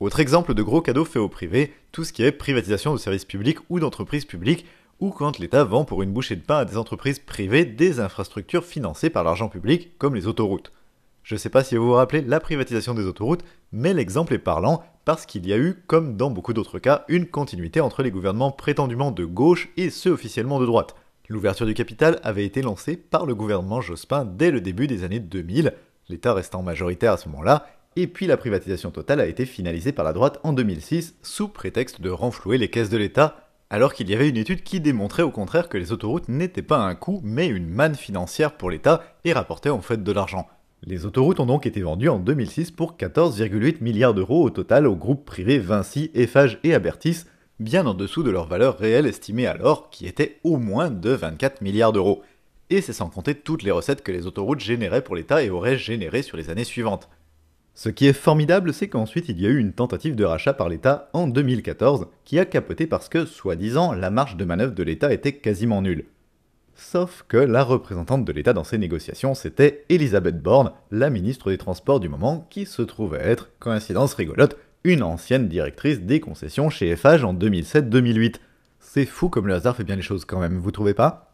[0.00, 3.24] Autre exemple de gros cadeaux faits au privé, tout ce qui est privatisation de services
[3.24, 4.64] publics ou d'entreprises publiques,
[5.00, 8.64] ou quand l'État vend pour une bouchée de pain à des entreprises privées des infrastructures
[8.64, 10.70] financées par l'argent public, comme les autoroutes.
[11.24, 14.38] Je ne sais pas si vous vous rappelez la privatisation des autoroutes, mais l'exemple est
[14.38, 18.12] parlant parce qu'il y a eu, comme dans beaucoup d'autres cas, une continuité entre les
[18.12, 20.94] gouvernements prétendument de gauche et ceux officiellement de droite.
[21.28, 25.20] L'ouverture du capital avait été lancée par le gouvernement Jospin dès le début des années
[25.20, 25.74] 2000,
[26.08, 27.66] l'État restant majoritaire à ce moment-là,
[28.00, 32.00] et puis la privatisation totale a été finalisée par la droite en 2006 sous prétexte
[32.00, 35.32] de renflouer les caisses de l'État, alors qu'il y avait une étude qui démontrait au
[35.32, 39.32] contraire que les autoroutes n'étaient pas un coût mais une manne financière pour l'État et
[39.32, 40.46] rapportaient en fait de l'argent.
[40.84, 44.94] Les autoroutes ont donc été vendues en 2006 pour 14,8 milliards d'euros au total aux
[44.94, 47.24] groupes privés Vinci, Eiffage et Abertis,
[47.58, 51.62] bien en dessous de leur valeur réelle estimée alors, qui était au moins de 24
[51.62, 52.22] milliards d'euros.
[52.70, 55.78] Et c'est sans compter toutes les recettes que les autoroutes généraient pour l'État et auraient
[55.78, 57.08] générées sur les années suivantes.
[57.80, 60.68] Ce qui est formidable, c'est qu'ensuite il y a eu une tentative de rachat par
[60.68, 65.12] l'État en 2014, qui a capoté parce que, soi-disant, la marge de manœuvre de l'État
[65.12, 66.06] était quasiment nulle.
[66.74, 71.56] Sauf que la représentante de l'État dans ces négociations, c'était Elisabeth Borne, la ministre des
[71.56, 76.88] Transports du moment, qui se trouvait être, coïncidence rigolote, une ancienne directrice des concessions chez
[76.88, 78.40] Eiffage en 2007-2008.
[78.80, 81.27] C'est fou comme le hasard fait bien les choses quand même, vous trouvez pas?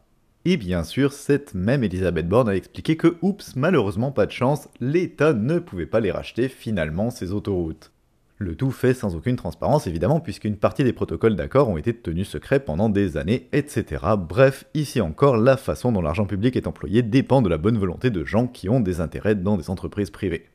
[0.46, 4.68] Et bien sûr, cette même Elisabeth Borne a expliqué que, oups, malheureusement pas de chance,
[4.78, 7.92] l'État ne pouvait pas les racheter finalement ces autoroutes.
[8.36, 12.28] Le tout fait sans aucune transparence évidemment puisqu'une partie des protocoles d'accord ont été tenus
[12.28, 14.04] secrets pendant des années, etc.
[14.18, 18.10] Bref, ici encore, la façon dont l'argent public est employé dépend de la bonne volonté
[18.10, 20.46] de gens qui ont des intérêts dans des entreprises privées.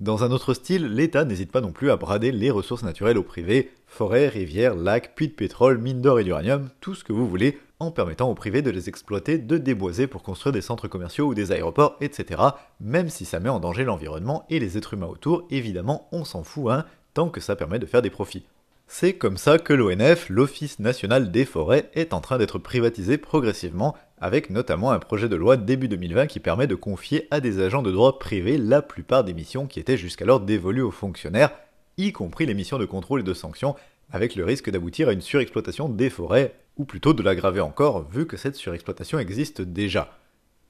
[0.00, 3.22] Dans un autre style, l'État n'hésite pas non plus à brader les ressources naturelles au
[3.22, 7.26] privé, forêts, rivières, lacs, puits de pétrole, mines d'or et d'uranium, tout ce que vous
[7.26, 11.28] voulez, en permettant au privé de les exploiter, de déboiser pour construire des centres commerciaux
[11.28, 12.42] ou des aéroports, etc.
[12.78, 16.44] Même si ça met en danger l'environnement et les êtres humains autour, évidemment on s'en
[16.44, 18.44] fout, hein, tant que ça permet de faire des profits.
[18.88, 23.96] C'est comme ça que l'ONF, l'Office national des forêts, est en train d'être privatisé progressivement,
[24.18, 27.82] avec notamment un projet de loi début 2020 qui permet de confier à des agents
[27.82, 31.50] de droit privé la plupart des missions qui étaient jusqu'alors dévolues aux fonctionnaires,
[31.98, 33.74] y compris les missions de contrôle et de sanction,
[34.12, 38.26] avec le risque d'aboutir à une surexploitation des forêts, ou plutôt de l'aggraver encore, vu
[38.26, 40.16] que cette surexploitation existe déjà.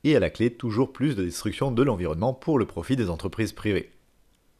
[0.04, 3.52] Et à la clé, toujours plus de destruction de l'environnement pour le profit des entreprises
[3.52, 3.90] privées.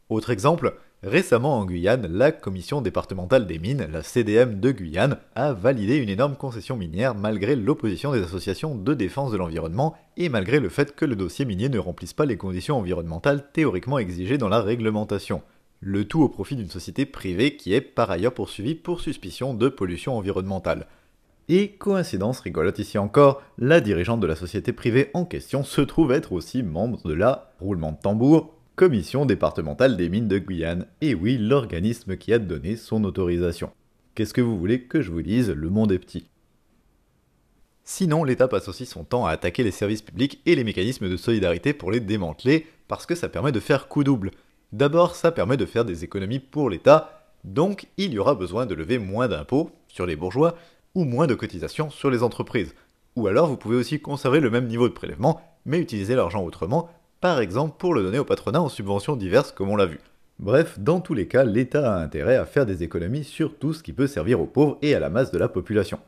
[0.09, 5.53] Autre exemple, Récemment en Guyane, la commission départementale des mines, la CDM de Guyane, a
[5.53, 10.59] validé une énorme concession minière malgré l'opposition des associations de défense de l'environnement et malgré
[10.59, 14.49] le fait que le dossier minier ne remplisse pas les conditions environnementales théoriquement exigées dans
[14.49, 15.43] la réglementation.
[15.81, 19.69] Le tout au profit d'une société privée qui est par ailleurs poursuivie pour suspicion de
[19.69, 20.87] pollution environnementale.
[21.47, 26.11] Et coïncidence rigolote ici encore, la dirigeante de la société privée en question se trouve
[26.11, 31.15] être aussi membre de la, roulement de tambour, Commission départementale des mines de Guyane, et
[31.15, 33.71] oui, l'organisme qui a donné son autorisation.
[34.13, 36.29] Qu'est-ce que vous voulez que je vous dise, le monde est petit.
[37.83, 41.17] Sinon, l'État passe aussi son temps à attaquer les services publics et les mécanismes de
[41.17, 44.29] solidarité pour les démanteler, parce que ça permet de faire coup double.
[44.71, 48.75] D'abord, ça permet de faire des économies pour l'État, donc il y aura besoin de
[48.75, 50.55] lever moins d'impôts sur les bourgeois,
[50.93, 52.75] ou moins de cotisations sur les entreprises.
[53.15, 56.91] Ou alors vous pouvez aussi conserver le même niveau de prélèvement, mais utiliser l'argent autrement,
[57.19, 59.99] par exemple pour le donner au patronat en subventions diverses comme on l'a vu.
[60.39, 63.81] Bref, dans tous les cas, l'État a intérêt à faire des économies sur tout ce
[63.81, 65.99] qui peut servir aux pauvres et à la masse de la population.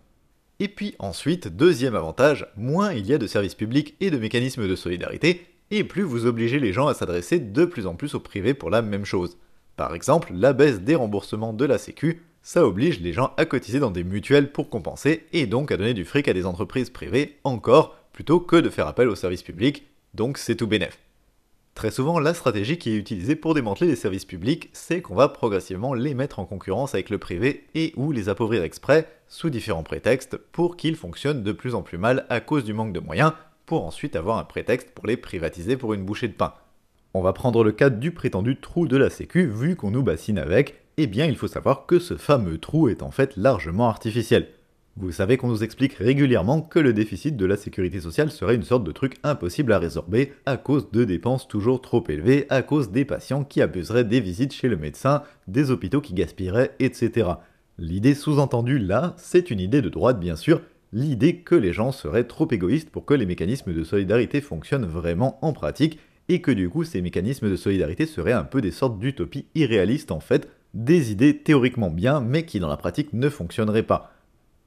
[0.59, 4.67] Et puis ensuite, deuxième avantage, moins il y a de services publics et de mécanismes
[4.67, 8.19] de solidarité, et plus vous obligez les gens à s'adresser de plus en plus au
[8.19, 9.37] privé pour la même chose.
[9.77, 13.79] Par exemple, la baisse des remboursements de la Sécu, ça oblige les gens à cotiser
[13.79, 17.39] dans des mutuelles pour compenser, et donc à donner du fric à des entreprises privées
[17.43, 20.99] encore, plutôt que de faire appel aux services publics, donc c'est tout bénef.
[21.75, 25.29] Très souvent, la stratégie qui est utilisée pour démanteler les services publics, c'est qu'on va
[25.29, 29.83] progressivement les mettre en concurrence avec le privé et ou les appauvrir exprès, sous différents
[29.83, 33.31] prétextes, pour qu'ils fonctionnent de plus en plus mal à cause du manque de moyens,
[33.65, 36.53] pour ensuite avoir un prétexte pour les privatiser pour une bouchée de pain.
[37.13, 40.37] On va prendre le cas du prétendu trou de la Sécu, vu qu'on nous bassine
[40.37, 44.49] avec, eh bien il faut savoir que ce fameux trou est en fait largement artificiel.
[45.01, 48.63] Vous savez qu'on nous explique régulièrement que le déficit de la sécurité sociale serait une
[48.63, 52.91] sorte de truc impossible à résorber à cause de dépenses toujours trop élevées, à cause
[52.91, 57.29] des patients qui abuseraient des visites chez le médecin, des hôpitaux qui gaspilleraient, etc.
[57.77, 60.61] L'idée sous-entendue là, c'est une idée de droite bien sûr,
[60.91, 65.39] l'idée que les gens seraient trop égoïstes pour que les mécanismes de solidarité fonctionnent vraiment
[65.41, 65.97] en pratique,
[66.27, 70.11] et que du coup ces mécanismes de solidarité seraient un peu des sortes d'utopies irréalistes
[70.11, 74.11] en fait, des idées théoriquement bien mais qui dans la pratique ne fonctionneraient pas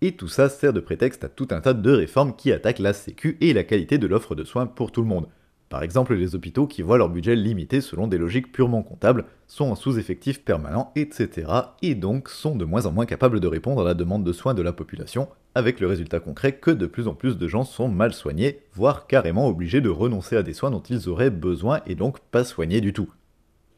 [0.03, 2.93] et tout ça sert de prétexte à tout un tas de réformes qui attaquent la
[2.93, 5.29] sécu et la qualité de l'offre de soins pour tout le monde.
[5.69, 9.71] Par exemple, les hôpitaux qui voient leur budget limité selon des logiques purement comptables, sont
[9.71, 11.51] en sous-effectif permanent, etc.
[11.81, 14.53] et donc sont de moins en moins capables de répondre à la demande de soins
[14.53, 17.89] de la population, avec le résultat concret que de plus en plus de gens sont
[17.89, 21.95] mal soignés, voire carrément obligés de renoncer à des soins dont ils auraient besoin et
[21.95, 23.09] donc pas soignés du tout.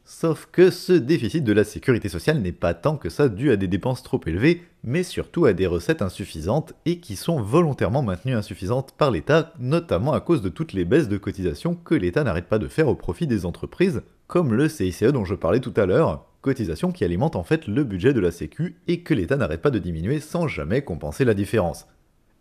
[0.06, 3.56] Sauf que ce déficit de la sécurité sociale n'est pas tant que ça dû à
[3.56, 8.34] des dépenses trop élevées, mais surtout à des recettes insuffisantes et qui sont volontairement maintenues
[8.34, 12.48] insuffisantes par l'État, notamment à cause de toutes les baisses de cotisations que l'État n'arrête
[12.48, 15.86] pas de faire au profit des entreprises, comme le CICE dont je parlais tout à
[15.86, 19.62] l'heure, cotisation qui alimente en fait le budget de la Sécu et que l'État n'arrête
[19.62, 21.86] pas de diminuer sans jamais compenser la différence.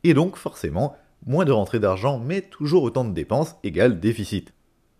[0.04, 4.54] Et donc forcément, moins de rentrée d'argent mais toujours autant de dépenses égale déficit.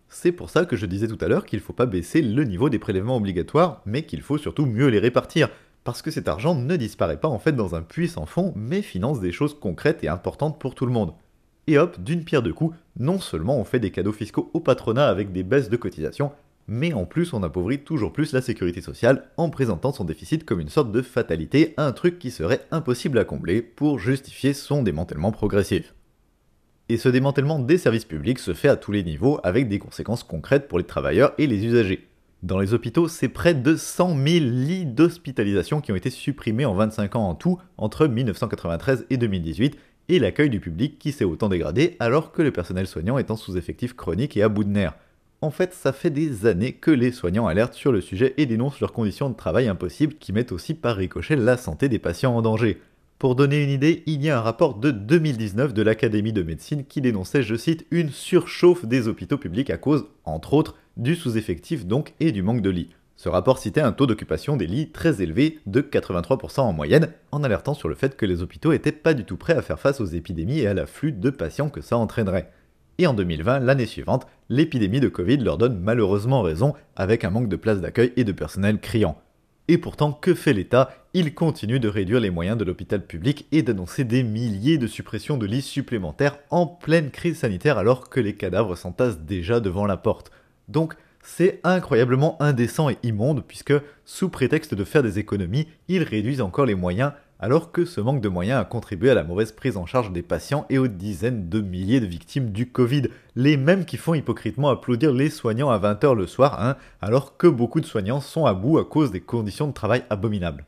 [0.08, 2.44] C'est pour ça que je disais tout à l'heure qu'il ne faut pas baisser le
[2.44, 5.48] niveau des prélèvements obligatoires, mais qu'il faut surtout mieux les répartir,
[5.84, 8.82] parce que cet argent ne disparaît pas en fait dans un puits sans fond, mais
[8.82, 11.12] finance des choses concrètes et importantes pour tout le monde.
[11.66, 15.08] Et hop, d'une pierre deux coups, non seulement on fait des cadeaux fiscaux au patronat
[15.08, 16.32] avec des baisses de cotisations,
[16.66, 20.60] mais en plus on appauvrit toujours plus la sécurité sociale en présentant son déficit comme
[20.60, 25.32] une sorte de fatalité, un truc qui serait impossible à combler pour justifier son démantèlement
[25.32, 25.94] progressif.
[26.90, 30.22] Et ce démantèlement des services publics se fait à tous les niveaux avec des conséquences
[30.22, 32.06] concrètes pour les travailleurs et les usagers.
[32.42, 36.74] Dans les hôpitaux, c'est près de 100 000 lits d'hospitalisation qui ont été supprimés en
[36.74, 39.78] 25 ans en tout entre 1993 et 2018,
[40.10, 43.94] et l'accueil du public qui s'est autant dégradé alors que le personnel soignant en sous-effectif
[43.94, 44.94] chronique et à bout de nerfs.
[45.40, 48.80] En fait, ça fait des années que les soignants alertent sur le sujet et dénoncent
[48.80, 52.42] leurs conditions de travail impossibles qui mettent aussi par ricochet la santé des patients en
[52.42, 52.78] danger.
[53.18, 56.84] Pour donner une idée, il y a un rapport de 2019 de l'Académie de médecine
[56.84, 61.86] qui dénonçait, je cite, une surchauffe des hôpitaux publics à cause, entre autres, du sous-effectif
[61.86, 62.90] donc et du manque de lits.
[63.16, 67.44] Ce rapport citait un taux d'occupation des lits très élevé de 83% en moyenne, en
[67.44, 70.00] alertant sur le fait que les hôpitaux étaient pas du tout prêts à faire face
[70.00, 72.50] aux épidémies et à l'afflux de patients que ça entraînerait.
[72.98, 77.48] Et en 2020, l'année suivante, l'épidémie de Covid leur donne malheureusement raison avec un manque
[77.48, 79.16] de places d'accueil et de personnel criant.
[79.66, 80.94] Et pourtant, que fait l'État?
[81.14, 85.38] Il continue de réduire les moyens de l'hôpital public et d'annoncer des milliers de suppressions
[85.38, 89.96] de lits supplémentaires en pleine crise sanitaire alors que les cadavres s'entassent déjà devant la
[89.96, 90.30] porte.
[90.68, 93.72] Donc, c'est incroyablement indécent et immonde puisque,
[94.04, 97.12] sous prétexte de faire des économies, ils réduisent encore les moyens
[97.44, 100.22] alors que ce manque de moyens a contribué à la mauvaise prise en charge des
[100.22, 104.70] patients et aux dizaines de milliers de victimes du Covid, les mêmes qui font hypocritement
[104.70, 108.54] applaudir les soignants à 20h le soir, hein, alors que beaucoup de soignants sont à
[108.54, 110.64] bout à cause des conditions de travail abominables.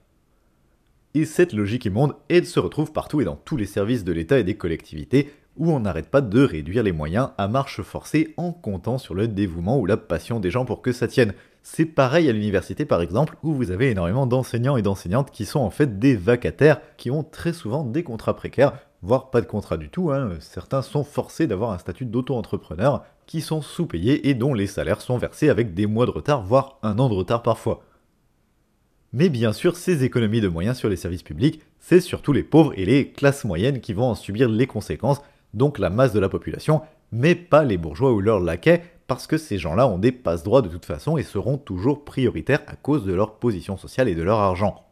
[1.14, 4.38] Et cette logique immonde, elle se retrouve partout et dans tous les services de l'État
[4.38, 8.52] et des collectivités, où on n'arrête pas de réduire les moyens à marche forcée en
[8.52, 11.32] comptant sur le dévouement ou la passion des gens pour que ça tienne.
[11.68, 15.58] C'est pareil à l'université par exemple, où vous avez énormément d'enseignants et d'enseignantes qui sont
[15.58, 19.76] en fait des vacataires, qui ont très souvent des contrats précaires, voire pas de contrat
[19.76, 20.12] du tout.
[20.12, 20.34] Hein.
[20.38, 25.18] Certains sont forcés d'avoir un statut d'auto-entrepreneur, qui sont sous-payés et dont les salaires sont
[25.18, 27.82] versés avec des mois de retard, voire un an de retard parfois.
[29.12, 32.74] Mais bien sûr, ces économies de moyens sur les services publics, c'est surtout les pauvres
[32.76, 35.20] et les classes moyennes qui vont en subir les conséquences,
[35.52, 39.38] donc la masse de la population, mais pas les bourgeois ou leurs laquais, parce que
[39.38, 43.14] ces gens-là ont des passe-droits de toute façon et seront toujours prioritaires à cause de
[43.14, 44.82] leur position sociale et de leur argent.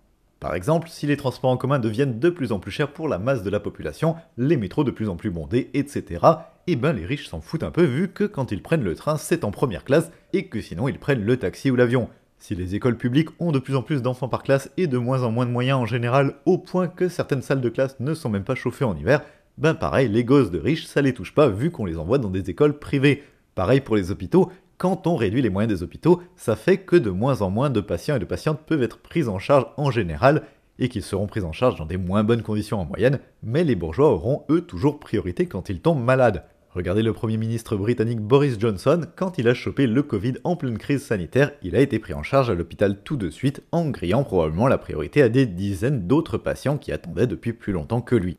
[0.40, 3.18] Par exemple, si les transports en commun deviennent de plus en plus chers pour la
[3.18, 6.20] masse de la population, les métros de plus en plus bondés, etc.,
[6.66, 9.16] eh ben les riches s'en foutent un peu vu que quand ils prennent le train,
[9.16, 12.08] c'est en première classe et que sinon ils prennent le taxi ou l'avion.
[12.38, 15.22] Si les écoles publiques ont de plus en plus d'enfants par classe et de moins
[15.22, 18.28] en moins de moyens en général, au point que certaines salles de classe ne sont
[18.28, 19.22] même pas chauffées en hiver,
[19.56, 22.28] ben pareil, les gosses de riches, ça les touche pas vu qu'on les envoie dans
[22.28, 23.22] des écoles privées.
[23.54, 27.10] Pareil pour les hôpitaux, quand on réduit les moyens des hôpitaux, ça fait que de
[27.10, 30.42] moins en moins de patients et de patientes peuvent être pris en charge en général,
[30.78, 33.76] et qu'ils seront pris en charge dans des moins bonnes conditions en moyenne, mais les
[33.76, 36.44] bourgeois auront eux toujours priorité quand ils tombent malades.
[36.70, 40.76] Regardez le Premier ministre britannique Boris Johnson, quand il a chopé le Covid en pleine
[40.76, 44.24] crise sanitaire, il a été pris en charge à l'hôpital tout de suite en grillant
[44.24, 48.38] probablement la priorité à des dizaines d'autres patients qui attendaient depuis plus longtemps que lui.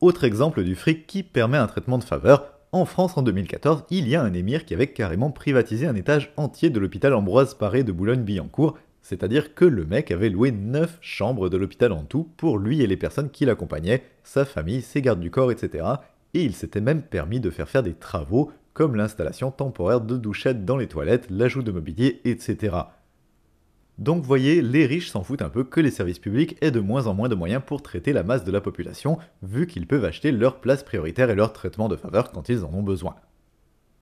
[0.00, 4.08] Autre exemple du fric qui permet un traitement de faveur, en France, en 2014, il
[4.08, 7.82] y a un émir qui avait carrément privatisé un étage entier de l'hôpital Ambroise Paré
[7.82, 12.58] de Boulogne-Billancourt, c'est-à-dire que le mec avait loué 9 chambres de l'hôpital en tout pour
[12.58, 15.86] lui et les personnes qui l'accompagnaient, sa famille, ses gardes du corps, etc.
[16.34, 20.66] Et il s'était même permis de faire faire des travaux comme l'installation temporaire de douchettes
[20.66, 22.76] dans les toilettes, l'ajout de mobilier, etc.
[23.98, 27.08] Donc voyez, les riches s'en foutent un peu que les services publics aient de moins
[27.08, 30.30] en moins de moyens pour traiter la masse de la population, vu qu'ils peuvent acheter
[30.30, 33.16] leur place prioritaire et leur traitement de faveur quand ils en ont besoin.